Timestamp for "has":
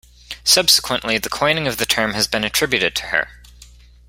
2.15-2.25